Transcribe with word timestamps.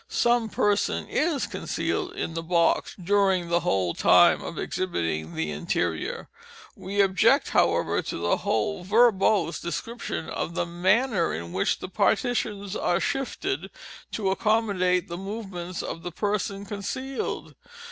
Some 0.09 0.49
person 0.49 1.07
is 1.07 1.45
concealed 1.45 2.13
in 2.13 2.33
the 2.33 2.41
box 2.41 2.95
during 2.95 3.49
the 3.49 3.59
whole 3.59 3.93
time 3.93 4.41
of 4.41 4.57
exhibiting 4.57 5.35
the 5.35 5.51
interior. 5.51 6.27
We 6.75 7.01
object, 7.01 7.49
however, 7.51 8.01
to 8.01 8.17
the 8.17 8.37
whole 8.37 8.83
verbose 8.83 9.59
description 9.59 10.27
of 10.27 10.55
the 10.55 10.65
_manner 10.65 11.39
_in 11.39 11.51
which 11.51 11.77
the 11.77 11.87
partitions 11.87 12.75
are 12.75 12.99
shifted, 12.99 13.69
to 14.13 14.31
accommodate 14.31 15.07
the 15.07 15.17
movements 15.19 15.83
of 15.83 16.01
the 16.01 16.11
person 16.11 16.65
concealed. 16.65 17.53